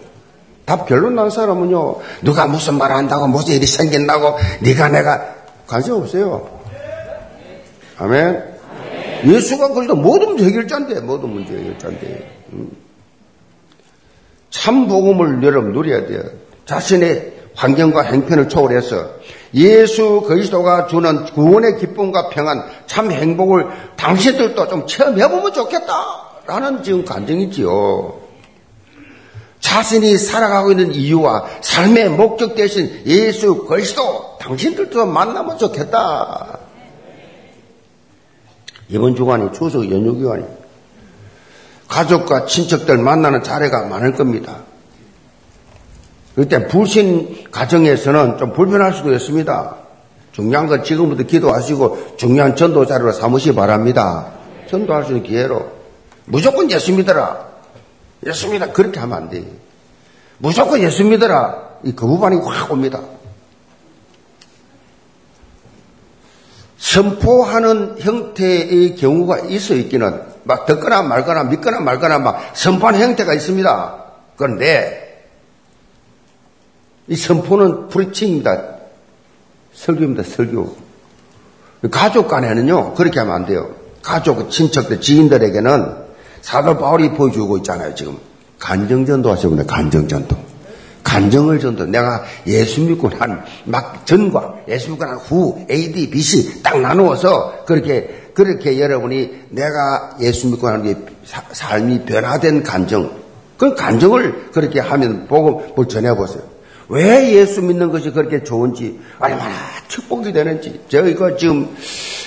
[0.66, 1.97] 답 결론 난 사람은요.
[2.23, 5.35] 누가 무슨 말 한다고 무슨 일이 생긴다고 네가 내가
[5.66, 6.61] 관심 없어요.
[7.99, 8.51] 아멘.
[9.25, 12.40] 예수가 그리스도 모든 문제 해결자인데 모든 문제 해결자인데.
[12.53, 12.71] 음.
[14.51, 16.23] 참 복음을 여러분 누려야 돼요.
[16.66, 19.07] 자신의 환경과 행편을 초월해서
[19.53, 28.18] 예수 그리스도가 주는 구원의 기쁨과 평안, 참 행복을 당신들도 좀 체험해보면 좋겠다라는 지금 간증이지요.
[29.61, 36.61] 자신이 살아가고 있는 이유와 삶의 목적 대신 예수 그리스도 당신들도 만나면 좋겠다.
[38.88, 40.44] 이번 주간이 추석 연휴 기간이
[41.88, 44.70] 가족과 친척들 만나는 자리가 많을 겁니다.
[46.40, 49.76] 그때 불신 가정에서는 좀 불편할 수도 있습니다.
[50.33, 54.33] 중요한 건 지금부터 기도하시고 중요한 전도 자료로 삼으시 바랍니다.
[54.70, 55.70] 전도할 수 있는 기회로.
[56.24, 57.46] 무조건 예수 믿어라.
[58.24, 58.72] 예수 믿어.
[58.72, 59.44] 그렇게 하면 안 돼.
[60.38, 61.72] 무조건 예수 믿어라.
[61.85, 63.03] 이 거부반응이 확 옵니다.
[66.79, 74.05] 선포하는 형태의 경우가 있어 있기는 막 듣거나 말거나 믿거나 말거나 막 선포하는 형태가 있습니다.
[74.37, 75.10] 그런데
[77.11, 78.62] 이 선포는 프리칭입니다.
[79.75, 80.23] 설교입니다.
[80.23, 80.77] 설교.
[81.90, 83.70] 가족 간에는요 그렇게 하면 안 돼요.
[84.03, 85.94] 가족, 친척들, 지인들에게는
[86.40, 87.94] 사도 바울이 보여주고 있잖아요.
[87.96, 88.16] 지금
[88.61, 90.37] 간정전도 하시면 간정전도.
[91.03, 91.87] 간정을 전도.
[91.87, 96.81] 내가 예수 믿고 난 막 전과 예수 믿고 난 후 A, D, B, C 딱
[96.81, 101.07] 나누어서 그렇게 그렇게 여러분이 내가 예수 믿고 나는
[101.51, 103.18] 삶이 변화된 간정.
[103.59, 106.50] 그 간정을 그렇게 하면 뭘 전해보세요.
[106.90, 109.55] 왜 예수 믿는 것이 그렇게 좋은지, 얼마나
[109.87, 110.81] 축복이 되는지.
[110.88, 111.74] 저희가 지금,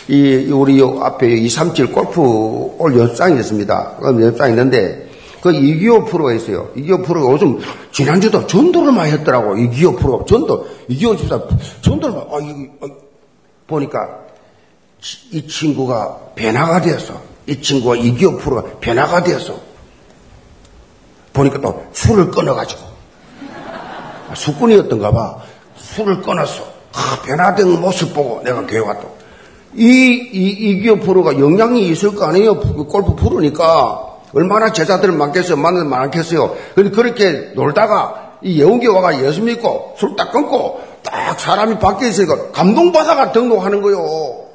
[0.07, 3.97] 이, 우리 앞에 237 골프 올 연습장이 있습니다.
[4.01, 5.09] 연습장이 있는데,
[5.41, 6.71] 그2기호 프로가 있어요.
[6.77, 7.59] 2기호 프로가 요즘
[7.91, 9.55] 지난주도 전도를 많이 했더라고.
[9.55, 10.23] 2기호 프로.
[10.23, 10.65] 전도.
[10.89, 11.41] 2기호 집사
[11.81, 12.87] 전도를 아, 이, 아,
[13.67, 14.19] 보니까
[15.31, 17.21] 이 친구가 변화가 되었어.
[17.47, 19.59] 이 친구가 2기호 프로가 변화가 되었어.
[21.33, 22.92] 보니까 또 술을 끊어가지고.
[24.33, 25.37] 아, 수꾼이었던가 봐.
[25.77, 26.63] 술을 끊었어.
[26.93, 29.01] 아, 변화된 모습 보고 내가 교회 갔다.
[29.75, 32.59] 이, 이, 이기호 프로가 영향이 있을 거 아니에요.
[32.59, 34.09] 골프 프로니까.
[34.33, 35.55] 얼마나 제자들을 많겠어요?
[35.57, 36.55] 만나서 많겠어요?
[36.73, 42.51] 근데 그렇게 놀다가 이 영웅이 와가 예수 믿고 술 딱 끊고 딱 사람이 바뀌어 있으니까
[42.51, 44.45] 감동받아가 등록하는 거요.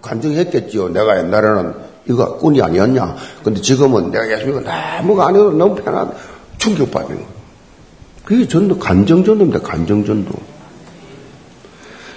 [0.00, 0.88] 간증했겠지요.
[0.88, 1.74] 내가 옛날에는
[2.08, 3.16] 이거 꾼이 아니었냐.
[3.44, 6.10] 근데 지금은 내가 예수 믿고 너무가 아니어도 너무 편한
[6.62, 7.24] 충격받는 거.
[8.24, 9.60] 그게 전도, 간정전도입니다.
[9.60, 10.32] 간정전도.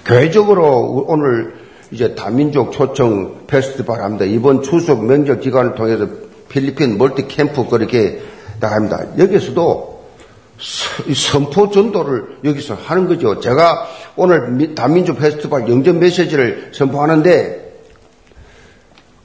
[0.05, 1.55] 교회적으로 오늘
[1.89, 4.25] 이제 다민족 초청 페스티벌 합니다.
[4.25, 6.07] 이번 추석 명절 기간을 통해서
[6.47, 8.21] 필리핀 멀티 캠프 그렇게
[8.59, 9.17] 나갑니다.
[9.17, 10.05] 여기서도
[11.15, 13.39] 선포 전도를 여기서 하는 거죠.
[13.39, 17.64] 제가 오늘 다민족 페스티벌 영전 메시지를 선포하는데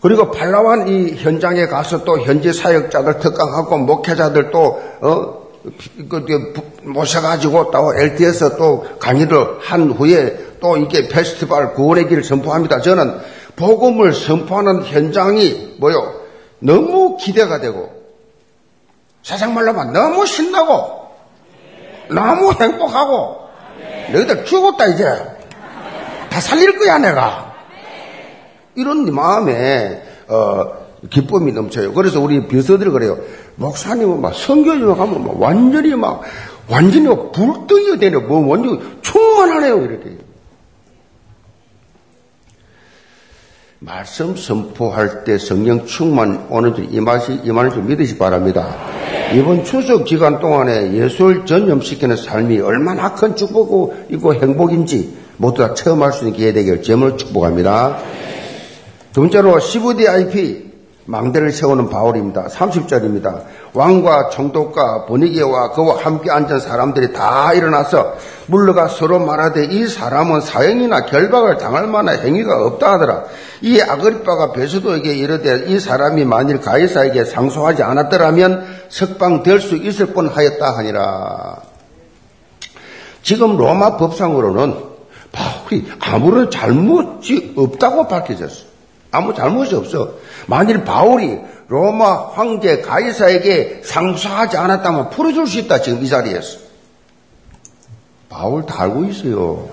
[0.01, 5.41] 그리고 팔라완 이 현장에 가서 또 현지 사역자들 특강하고 목회자들 또 어,
[6.09, 12.81] 그, 모셔가지고 또 LT에서 또 강의를 한 후에 또 이게 페스티벌 구원의 길을 선포합니다.
[12.81, 13.19] 저는
[13.57, 16.21] 복음을 선포하는 현장이 뭐요?
[16.61, 17.91] 너무 기대가 되고
[19.23, 21.09] 세상 말로 만 너무 신나고
[22.09, 23.41] 너무 행복하고
[24.13, 25.05] 너희들 죽었다 이제
[26.31, 27.50] 다 살릴 거야 내가
[28.75, 31.93] 이런 마음에 어, 기쁨이 넘쳐요.
[31.93, 33.19] 그래서 우리 비서들이 그래요.
[33.57, 36.23] 목사님은 막 성교지만 가면 막 완전히 막
[36.69, 38.19] 완전히 불덩이가 되네.
[38.19, 40.19] 뭐 완전 충만하네요 이렇게.
[43.83, 48.77] 말씀 선포할 때 성령 충만 오는 줄 이맛이 이만을 좀 믿으시 기 바랍니다.
[49.35, 56.25] 이번 추석 기간 동안에 예수를 전염시키는 삶이 얼마나 큰 축복이고 행복인지 모두 다 체험할 수
[56.25, 57.99] 있는 기회 되길 제물로 축복합니다.
[59.13, 60.71] 두 번째로 CVDIP
[61.07, 62.47] 망대를 세우는 바울입니다.
[62.47, 63.43] 30절입니다.
[63.73, 68.15] 왕과 총독과 분위기와 그와 함께 앉은 사람들이 다 일어나서
[68.47, 73.25] 물러가 서로 말하되 이 사람은 사형이나 결박을 당할 만한 행위가 없다 하더라.
[73.63, 81.57] 이 아그리빠가 베스도에게 이르되 이 사람이 만일 가이사에게 상소하지 않았더라면 석방될 수 있을 뻔하였다 하니라.
[83.25, 84.77] 지금 로마 법상으로는
[85.33, 88.70] 바울이 아무런 잘못이 없다고 밝혀졌어.
[89.11, 90.15] 아무 잘못이 없어.
[90.47, 95.81] 만일 바울이 로마 황제 가이사에게 상소하지 않았다면 풀어줄 수 있다.
[95.81, 96.59] 지금 이 자리에서.
[98.29, 99.69] 바울 다 알고 있어요.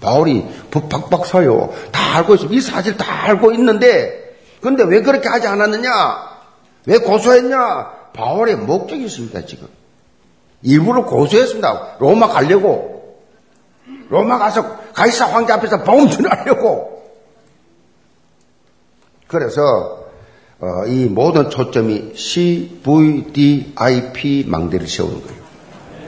[0.00, 1.72] 바울이 박박사요.
[1.90, 2.46] 다 알고 있어.
[2.46, 5.90] 이 사실 다 알고 있는데, 근데 왜 그렇게 하지 않았느냐?
[6.86, 7.90] 왜 고소했냐?
[8.12, 9.68] 바울의 목적이 있습니다, 지금.
[10.62, 11.96] 일부러 고소했습니다.
[11.98, 13.18] 로마 가려고.
[14.08, 16.95] 로마 가서 가이사 황제 앞에서 복음 전하려고.
[19.26, 20.06] 그래서
[20.58, 23.64] 어, 이 모든 초점이 CVDIP
[24.48, 25.36] 망대를 세우는 거예요.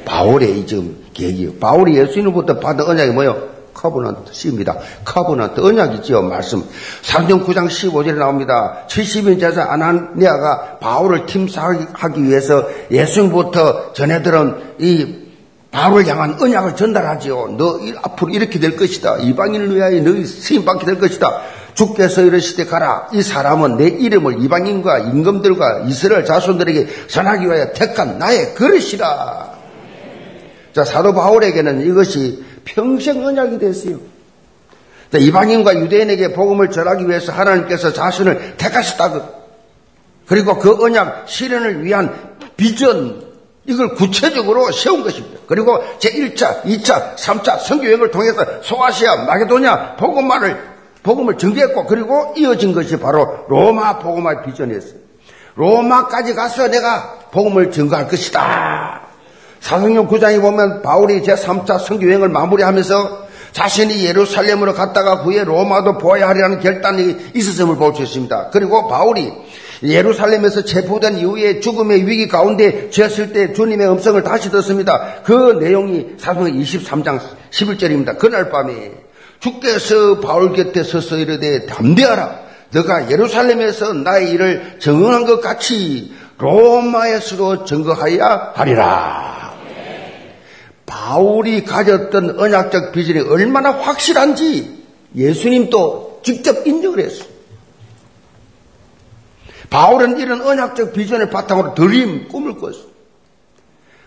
[0.04, 1.54] 바울의 이 지금 계획이에요.
[1.54, 3.48] 바울이 예수님부터 받은 언약이 뭐예요?
[3.74, 4.76] Covenant C입니다.
[5.04, 6.22] Covenant 언약이지요.
[6.22, 6.64] 말씀.
[7.02, 8.86] 3장 9장 15절에 나옵니다.
[8.88, 15.28] 70인 제자 아나니아가 바울을 팀사하기 위해서 예수님부터 전해들은 이
[15.70, 17.56] 바울을 향한 언약을 전달하지요.
[17.58, 19.18] 너 앞으로 이렇게 될 것이다.
[19.18, 21.42] 이방인을 위하여 너희 쓰임 받게 될 것이다.
[21.78, 23.06] 주께서 이르시되 가라.
[23.12, 29.52] 이 사람은 내 이름을 이방인과 임금들과 이스라엘 자손들에게 전하기 위하여 택한 나의 그릇이라.
[30.74, 33.98] 자, 사도 바울에게는 이것이 평생 언약이 됐어요.
[35.12, 39.38] 자, 이방인과 유대인에게 복음을 전하기 위해서 하나님께서 자신을 택하셨다고.
[40.26, 42.12] 그리고 그 언약 실현을 위한
[42.56, 43.22] 비전,
[43.66, 45.38] 이걸 구체적으로 세운 것입니다.
[45.46, 50.77] 그리고 제1차, 2차, 3차 선교여행을 통해서 소아시아, 마게도냐 복음화를
[51.08, 55.08] 복음을 전개했고 그리고 이어진 것이 바로 로마 복음화 비전이었어요.
[55.54, 59.00] 로마까지 가서 내가 복음을 증거할 것이다.
[59.60, 67.16] 사도행 9장에 보면 바울이 제3차 선교여행을 마무리하면서 자신이 예루살렘으로 갔다가 후에 로마도 보아야 하리라는 결단이
[67.34, 68.50] 있었음을 볼 수 있습니다.
[68.50, 69.32] 그리고 바울이
[69.82, 75.22] 예루살렘에서 체포된 이후에 죽음의 위기 가운데 죄었을 때 주님의 음성을 다시 듣습니다.
[75.24, 77.18] 그 내용이 사도행 23장
[77.50, 78.18] 11절입니다.
[78.18, 79.07] 그날 밤에
[79.40, 82.48] 주께서 바울 곁에 서서 이르되 담대하라.
[82.70, 89.54] 너가 예루살렘에서 나의 일을 증언한 것 같이 로마에서도 증거하여야 하리라.
[90.86, 97.28] 바울이 가졌던 언약적 비전이 얼마나 확실한지 예수님도 직접 인정을 했어요.
[99.70, 102.88] 바울은 이런 언약적 비전을 바탕으로 드림, 꿈을 꿨어요.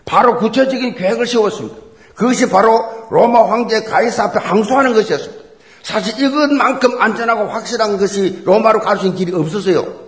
[0.04, 1.76] 바로 구체적인 계획을 세웠습니다.
[2.14, 5.42] 그것이 바로 로마 황제 가이사 앞에 항소하는 것이었습니다.
[5.82, 10.02] 사실 이것만큼 안전하고 확실한 것이 로마로 갈 수 있는 길이 없었어요.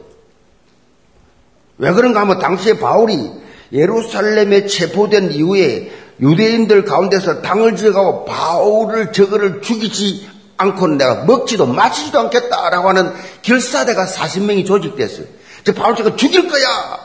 [1.79, 3.33] 왜 그런가 하면 당시에 바울이
[3.73, 5.91] 예루살렘에 체포된 이후에
[6.21, 13.13] 유대인들 가운데서 당을 지어가고 바울을 저거를 죽이지 않고는 내가 먹지도 마시지도 않겠다라고 하는
[13.43, 15.27] 결사대가 40명이 조직됐어요.
[15.65, 16.99] 저 바울 저거 죽일 거야!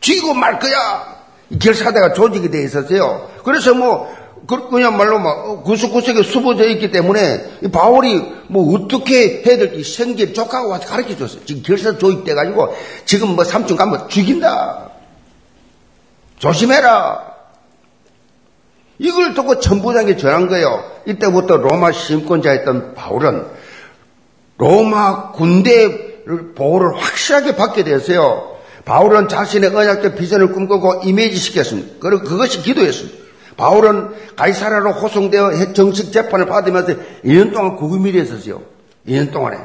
[0.00, 1.19] 죽이고 말 거야!
[1.58, 3.28] 결사대가 조직이 되어 있었어요.
[3.44, 4.14] 그래서 뭐,
[4.46, 10.86] 그, 그냥말로 막 구석구석에 수보되어 있기 때문에 바울이 뭐 어떻게 해야 될지 생길 족하고 와서
[10.86, 11.44] 가르쳐 줬어요.
[11.44, 14.90] 지금 결사 조직돼가지고 지금 뭐 삼촌 가면 죽인다.
[16.38, 17.30] 조심해라.
[18.98, 20.84] 이걸 듣고 천부장에 전한 거예요.
[21.06, 23.46] 이때부터 로마 심권자였던 바울은
[24.58, 28.49] 로마 군대를 보호를 확실하게 받게 되었어요.
[28.84, 31.94] 바울은 자신의 언약적 비전을 꿈꾸고 이미지 시켰습니다.
[32.00, 33.18] 그리고 그것이 기도였습니다.
[33.56, 38.62] 바울은 가이사라로 호송되어 정식 재판을 받으면서 2년 동안 구금일에 있었어요.
[39.06, 39.58] 2년 동안에.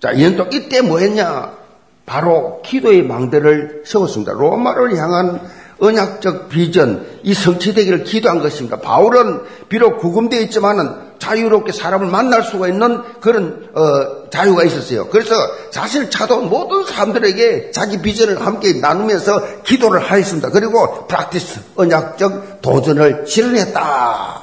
[0.00, 1.56] 자, 2년 동안 이때 뭐 했냐?
[2.04, 4.32] 바로 기도의 망대를 세웠습니다.
[4.32, 5.40] 로마를 향한
[5.78, 8.80] 언약적 비전, 이 성취되기를 기도한 것입니다.
[8.80, 15.08] 바울은 비록 구금되어 있지만은 자유롭게 사람을 만날 수가 있는 그런 어, 자유가 있었어요.
[15.08, 15.34] 그래서
[15.70, 20.50] 사실 차도 모든 사람들에게 자기 비전을 함께 나누면서 기도를 하였습니다.
[20.50, 24.42] 그리고 프락티스 언약적 도전을 실현했다.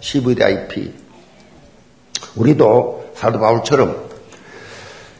[0.00, 0.92] CVDIP
[2.36, 4.04] 우리도 사도 바울처럼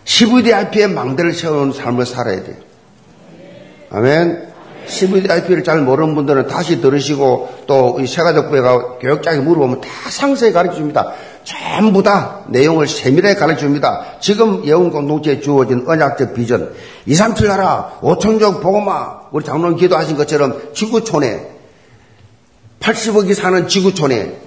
[0.05, 2.57] CVDIP의 망대를 세우는 삶을 살아야 돼요.
[3.91, 4.54] 아멘.
[4.87, 11.13] CVDIP를 잘 모르는 분들은 다시 들으시고 또 이 세가족부회가 교육장에 물어보면 다 상세히 가르쳐 줍니다.
[11.45, 14.05] 전부 다 내용을 세밀하게 가르쳐 줍니다.
[14.21, 16.75] 지금 예원 공동체에 주어진 언약적 비전
[17.07, 21.51] 2, 3, 7 나라 5천족 보고마 우리 장로님 기도하신 것처럼 지구촌에
[22.81, 24.39] 80억이 사는 지구촌에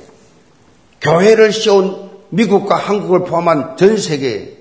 [1.01, 4.57] 교회를 씌운 미국과 한국을 포함한 전 세계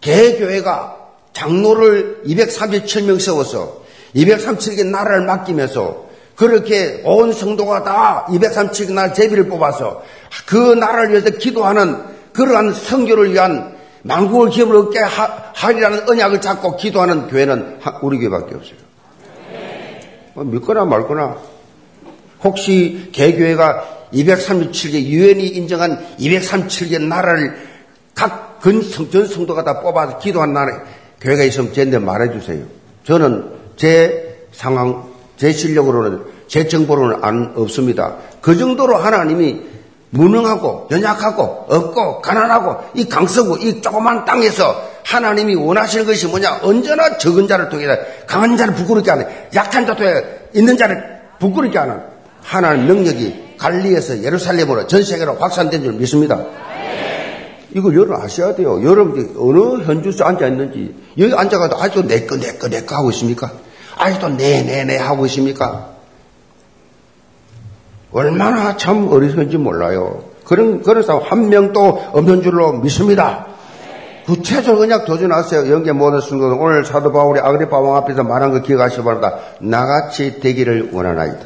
[0.00, 0.96] 개교회가
[1.32, 10.02] 장로를 237명 세워서 237개 나라를 맡기면서 그렇게 온 성도가 다 237개 나라 제비를 뽑아서
[10.46, 17.78] 그 나라를 위해서 기도하는 그러한 성교를 위한 망국을 기업을 얻게 하리라는 언약을 잡고 기도하는 교회는
[18.02, 18.76] 우리 교회밖에 없어요.
[20.34, 21.38] 뭐 믿거나 말거나
[22.44, 27.56] 혹시 개교회가 237개 유엔이 인정한 237개 나라를
[28.14, 30.82] 각 근성 전 성도가 다 뽑아서 기도한 나라
[31.20, 32.64] 교회가 있으면 저한테 말해주세요.
[33.04, 35.04] 저는 제 상황,
[35.36, 38.16] 제 실력으로는, 제 정보로는 안, 없습니다.
[38.40, 39.60] 그 정도로 하나님이
[40.10, 46.60] 무능하고, 연약하고, 없고, 가난하고, 이 강서구, 이 조그만 땅에서 하나님이 원하시는 것이 뭐냐?
[46.62, 50.22] 언제나 적은 자를 통해서 강한 자를 부끄럽게 하는, 약한 자 통해
[50.54, 52.00] 있는 자를 부끄럽게 하는
[52.42, 56.44] 하나님 능력이 갈리에서 예루살렘으로 전 세계로 확산된 줄 믿습니다.
[57.76, 58.82] 이걸 여러분 아셔야 돼요.
[58.82, 63.52] 여러분이 어느 현주소 앉아 있는지 여기 앉아가도 아직도 내꺼 내꺼 내꺼 하고 있습니까?
[63.98, 65.90] 아직도 네네네 하고 있습니까?
[68.12, 70.24] 얼마나 참 어리석은지 몰라요.
[70.44, 73.46] 그런, 그런 사람 한 명도 없는 줄로 믿습니다.
[74.24, 75.70] 구체적 언약 도전하세요.
[75.70, 79.38] 영계 모든 순간 오늘 사도 바울이 아그리파 왕 앞에서 말한 거 기억하시기 바랍니다.
[79.60, 81.40] 나같이 되기를 원하나이다.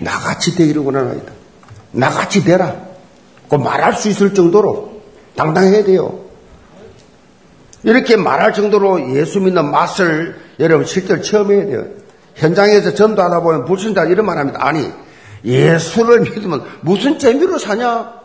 [0.00, 1.32] 나같이 되기를 원하나이다.
[1.92, 2.76] 나같이 되라.
[3.48, 4.97] 그 말할 수 있을 정도로
[5.38, 6.18] 당당해야 돼요.
[7.84, 11.86] 이렇게 말할 정도로 예수 믿는 맛을 여러분 실제로 체험해야 돼요.
[12.34, 14.58] 현장에서 전도하다 보면 불신자 이런 말 합니다.
[14.62, 14.92] 아니,
[15.44, 18.18] 예수를 믿으면 무슨 재미로 사냐?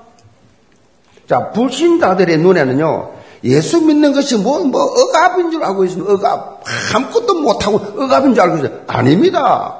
[1.29, 6.63] 자, 불신자들의 눈에는요, 예수 믿는 것이 뭐, 뭐, 억압인 줄 알고 있으면 억압.
[6.95, 8.79] 아무것도 못하고 억압인 줄 알고 있어요.
[8.87, 9.77] 아닙니다.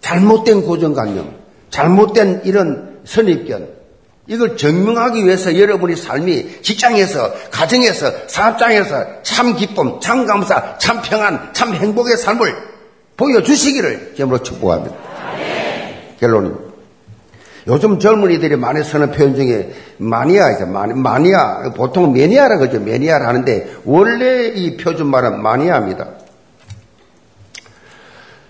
[0.00, 1.34] 잘못된 고정관념,
[1.70, 3.75] 잘못된 이런 선입견,
[4.28, 11.74] 이걸 증명하기 위해서 여러분의 삶이 직장에서, 가정에서, 사업장에서 참 기쁨, 참 감사, 참 평안, 참
[11.74, 12.54] 행복의 삶을
[13.16, 14.96] 보여주시기를 제으로 축복합니다.
[16.18, 16.66] 결론입니다.
[17.68, 20.66] 요즘 젊은이들이 많이 쓰는 표현 중에 마니아 있어요.
[20.68, 22.78] 마니, 아 보통 매니아라 그러죠.
[22.80, 26.06] 매니아를 하는데 원래 이 표준말은 마니아입니다.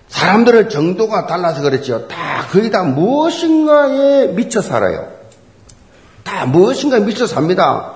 [0.07, 2.07] 사람들은 정도가 달라서 그렇죠.
[2.07, 5.16] 다 거의 다 무엇인가에 미쳐 살아요.
[6.27, 7.93] 다 무엇인가에 미쳐 삽니다.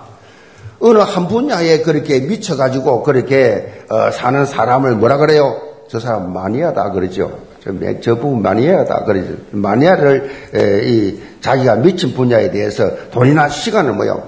[0.79, 5.61] 어느 한 분야에 그렇게 미쳐가지고 그렇게 어, 사는 사람을 뭐라 그래요?
[5.89, 7.39] 저 사람 마니아다 그러죠.
[7.61, 7.71] 저,
[8.01, 9.33] 저 부분 마니아다 그러죠.
[9.51, 14.23] 마니아를 에, 이 자기가 미친 분야에 대해서 돈이나 시간을 뭐요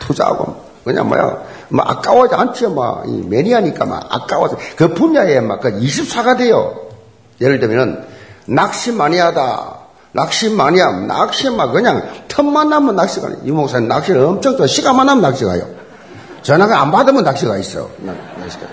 [0.00, 2.70] 투자하고 그냥 뭐야 뭐 아까워하지 않죠.
[2.70, 6.74] 뭐 매니아니까 막 아까워서 그 분야에 막그 24가 돼요.
[7.42, 8.06] 예를 들면
[8.46, 9.83] 낚시 마니아다.
[10.14, 13.34] 낚시 마니아, 낚시만 그냥 틈만 나면 낚시 가요.
[13.42, 14.64] 이 목사님 낚시를 엄청 좋아.
[14.64, 15.68] 시간만 나면 낚시 가요.
[16.42, 17.90] 전화가 안 받으면 낚시가 있어.
[18.38, 18.66] 낚시가.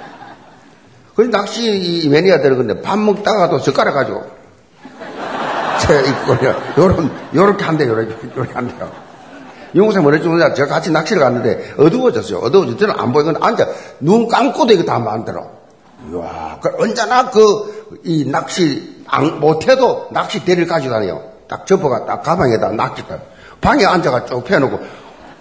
[1.15, 4.23] 그 낚시 매니아들 근데 밥 먹다가도 젓가락 가지고
[5.79, 6.37] 제 입고
[6.77, 8.91] 요런 요렇게 한대 요렇게 요렇게 한대요.
[9.73, 10.37] 영국사 뭐랬죠?
[10.53, 12.37] 제가 같이 낚시를 갔는데 어두워졌어요.
[12.37, 12.77] 어두워져.
[12.77, 13.67] 저는 안 보이건 앉아
[13.99, 15.49] 눈 감고도 이거 다 만들어.
[16.11, 21.30] 이야, 그 언제나 그 이 낚시 안, 못해도 낚시 대를 가지고 다녀요.
[21.51, 23.19] 딱 접어가 딱 가방에다 낚시가
[23.59, 24.79] 방에 앉아가 쭉 펴놓고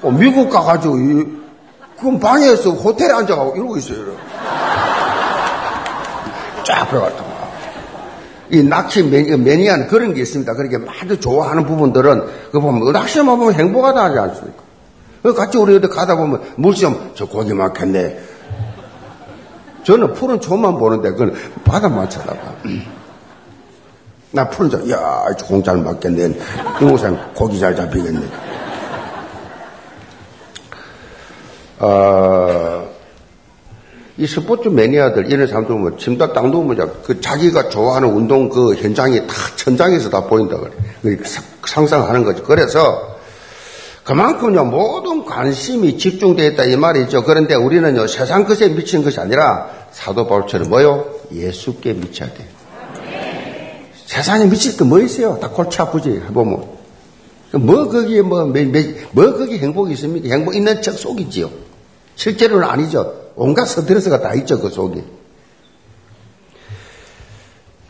[0.02, 1.24] 어, 미국 가가지고 이,
[2.00, 3.98] 그럼 방에서 호텔에 앉아가고 이러고 있어요.
[3.98, 4.18] 이러고.
[6.66, 7.24] 쫙 들어갔다.
[8.50, 10.52] 이 낚시 매니아는 그런 게 있습니다.
[10.54, 14.62] 그렇게 많이 좋아하는 부분들은 그 보면 낚시만 보면 행복하다 하지 않습니까?
[15.36, 18.18] 같이 우리 어디 가다 보면 물시험 저 고기 막혔네.
[19.84, 22.40] 저는 푸른 초만 보는데 그건 바다만 쳐다봐.
[24.32, 26.38] 나 푸른 초, 야, 공잘 맞겠네.
[26.80, 28.20] 이모상 고기 잘 잡히겠네.
[31.80, 32.88] 어,
[34.16, 39.26] 이 스포츠 매니아들, 이런 사람들 뭐, 침대 딱 누우면, 그 자기가 좋아하는 운동 그 현장이
[39.26, 41.18] 다 천장에서 다 보인다 그래.
[41.66, 42.44] 상상하는 거죠.
[42.44, 43.16] 그래서,
[44.04, 47.24] 그만큼요, 모든 관심이 집중되어 있다 이 말이죠.
[47.24, 51.06] 그런데 우리는요, 세상 것에 미친 것이 아니라, 사도 바울처럼 뭐요?
[51.32, 52.59] 예수께 미쳐야 돼.
[54.10, 55.38] 세상에 미칠 게 뭐 있어요?
[55.38, 56.64] 다 골치 아프지, 보면.
[57.52, 58.62] 뭐 거기에 뭐, 뭐,
[59.12, 60.28] 뭐 거기에 행복이 있습니까?
[60.28, 61.48] 행복 있는 척 속이지요.
[62.16, 63.30] 실제로는 아니죠.
[63.36, 65.04] 온갖 스트레스가 다 있죠, 그 속에.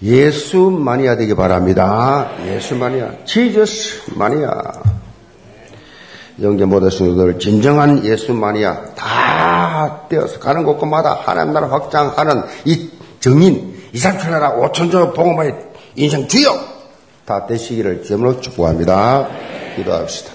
[0.03, 2.33] 예수 마니아 되기 바랍니다.
[2.47, 3.25] 예수 마니아.
[3.25, 4.51] 지저스 마니아.
[6.43, 12.91] 영계 모든 성도들 진정한 예수 마니아 다 되어서 가는 곳곳마다 하나님 나라 확장하는 이
[13.21, 16.81] 정인, 이산천하라 오천조 봉어마의 인생 주역
[17.25, 19.29] 다 되시기를 주으로 축복합니다.
[19.77, 20.33] 기도합시다.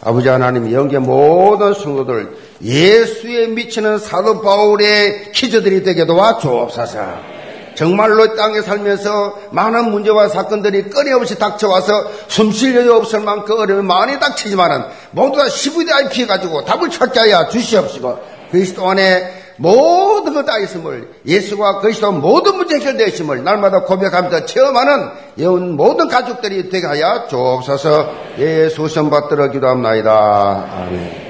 [0.00, 7.32] 아버지 하나님 영계 모든 성도들 예수에 미치는 사도 바울의 키즈들이 되게 도와 주옵소서.
[7.74, 14.84] 정말로 땅에 살면서 많은 문제와 사건들이 끊임없이 닥쳐와서 숨쉴 여유 없을 만큼 어려움이 많이 닥치지만은
[15.12, 18.18] 모두 다 CVDI 피해가지고 답을 찾게 하여 주시옵시고
[18.50, 25.08] 그리스도 안에 모든 것 다 있음을 예수와 그리스도 모든 문제 해결되어 있음을 날마다 고백하면서 체험하는
[25.38, 30.68] 영 모든 가족들이 되게 하여 주옵소서 예수 선 받들어 기도합나이다.
[30.82, 31.22] 아멘.